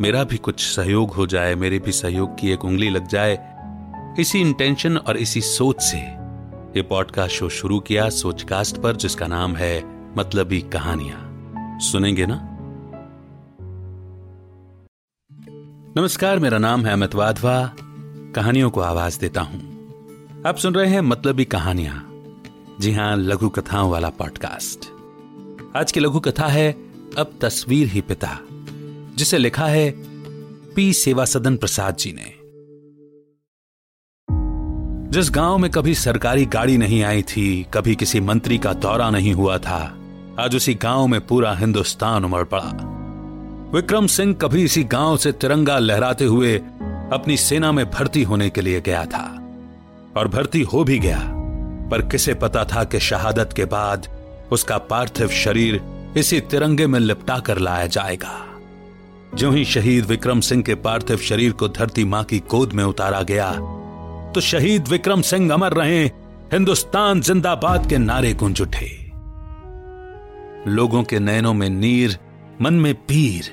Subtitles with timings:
[0.00, 3.56] मेरा भी कुछ सहयोग हो जाए, मेरे भी सहयोग की एक उंगली लग जाए।
[4.20, 5.96] इसी इंटेंशन और इसी सोच से
[6.76, 9.82] ये पॉडकास्ट शो शुरू किया सोचकास्ट पर, जिसका नाम है
[10.16, 11.18] मतलबी कहानियाँ।
[11.80, 12.48] सुनेंगे ना?
[15.96, 17.74] नमस्कार, मेरा नाम है अमित वाधवा।
[18.34, 19.60] कहानियों को आवाज़ देता हूँ।
[20.46, 22.24] आप सुन रहे हैं मतलबी कहानियाँ।
[22.80, 24.90] जी हाँ, लघु कथाओं वाला पॉडकास्ट
[25.76, 26.72] आज की लघु कथा है,
[27.18, 28.38] अब तस्वीर ही पिता।
[29.20, 29.92] जिसे लिखा है
[30.74, 32.32] पी सेवा सदन प्रसाद जी ने।
[35.10, 39.32] जिस गाँव में कभी सरकारी गाड़ी नहीं आई थी, कभी किसी मंत्री का दौरा नहीं
[39.32, 39.98] हुआ था,
[40.38, 42.72] आज उसी गाँव में पूरा हिंदुस्तान उमड़ पड़ा।
[43.74, 46.56] विक्रम सिंह कभी इसी गाँव से तिरंगा लहराते हुए
[47.12, 49.24] अपनी सेना में भर्ती होने के लिए गया था।
[50.16, 51.20] और भर्ती हो भी गया,
[51.90, 54.08] पर किसे पता था कि शहादत के बाद
[54.52, 55.82] उसका पार्थिव शरीर
[56.16, 58.46] इसी तिरंगे में लिपटा कर लाया जाएगा।
[59.34, 63.22] जो ही शहीद विक्रम सिंह के पार्थिव शरीर को धरती माँ की गोद में उतारा
[63.22, 63.52] गया
[64.34, 66.04] तो शहीद विक्रम सिंह अमर रहे,
[66.52, 68.88] हिंदुस्तान जिंदाबाद के नारे गुंज उठे।
[70.66, 72.18] लोगों के नैनों में नीर,
[72.62, 73.50] मन में पीर,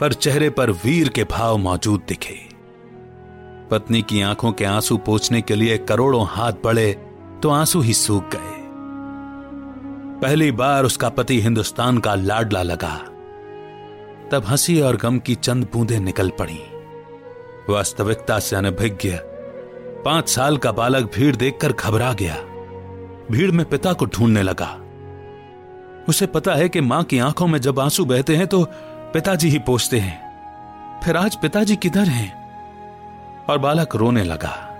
[0.00, 2.38] पर चेहरे पर वीर के भाव मौजूद दिखे।
[3.70, 6.92] पत्नी की आँखों के आँसू पोछने के लिए करोड़ों हाथ बढ़े
[7.42, 8.52] तो आँसू ही सूख गए।
[10.20, 13.00] पहली बार उसका पति हिंदुस्तान का लाडला लगा।
[14.30, 16.60] तब हँसी और गम की चंद बूंदें निकल पड़ी।
[17.70, 19.10] वास्तविकता से अनभिज्ञ,
[20.04, 22.36] पाँच साल का बालक भीड़ देखकर घबरा गया।
[23.30, 24.80] भीड़ में पिता को ढूँढने लगा।
[26.08, 28.64] उसे पता है कि माँ की आँखों में जब आँसू बहते हैं तो
[29.12, 30.24] पिताजी ही पोछते हैं।
[31.04, 32.44] फिर आज पिताजी किधर हैं?
[33.50, 34.70] और बालक रोने लगा।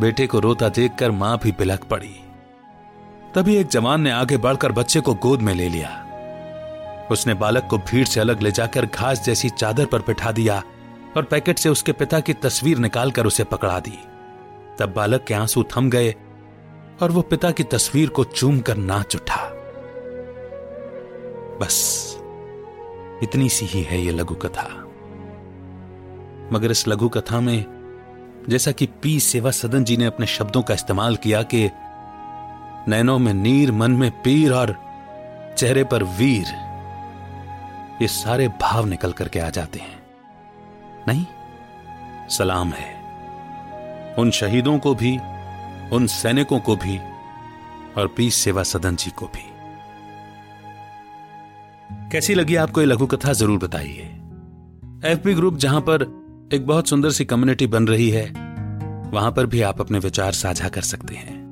[0.00, 2.24] बेटे को रोता देखकर माँ भी बिलक पड़ी।
[3.34, 6.01] तभी एक जवान ने आगे बढ़कर बच्चे को गोद में ले लिया।
[7.12, 10.62] उसने बालक को भीड़ से अलग ले जाकर घास जैसी चादर पर बिठा दिया
[11.16, 13.98] और पैकेट से उसके पिता की तस्वीर निकालकर उसे पकड़ा दी।
[14.78, 16.14] तब बालक के आँसू थम गए
[17.02, 19.48] और वो पिता की तस्वीर को चूम कर नाच उठा।
[21.60, 22.16] बस,
[23.22, 24.68] इतनी सी ही है ये लघु कथा
[26.52, 27.64] मगर इस लघु कथा में,
[28.48, 31.70] जैसा कि पी सेवा सदन जी ने अपने शब्दों का इस्तेमाल किया कि
[32.88, 34.76] नैनों में नीर, मन में पीर और
[35.58, 36.71] चेहरे पर वीर।
[38.02, 40.02] ये सारे भाव निकल करके आ जाते हैं।
[41.08, 41.26] नहीं,
[42.28, 43.02] सलाम है।
[44.18, 45.18] उन शहीदों को भी,
[45.92, 46.98] उन सैनिकों को भी,
[47.98, 49.52] और पीस सेवा सदन जी को भी।
[52.10, 54.02] कैसी लगी आपको ये लघु कथा ज़रूर बताइए।
[55.04, 56.02] एफबी ग्रुप, जहाँ पर
[56.54, 58.26] एक बहुत सुंदर सी कम्युनिटी बन रही है,
[59.10, 61.42] वहाँ पर भी आप अपने विचार साझा कर सकते हैं।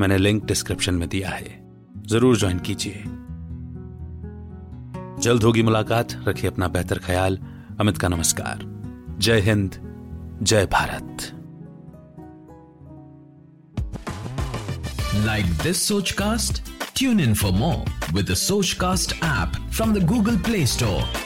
[0.00, 1.66] मैंने लिंक डिस्क्रिप्शन में दिया है।
[2.06, 3.04] ज़रूर ज्वाइन कीजिए।
[5.26, 7.38] जल्द होगी मुलाकात। रखिए अपना बेहतर ख्याल।
[7.80, 8.60] अमित का नमस्कार।
[9.18, 9.74] जय हिंद,
[10.42, 11.16] जय भारत।
[15.26, 16.62] लाइक दिस सोच cast
[16.96, 21.25] tune in for more with सोच cast app from the Google Play Store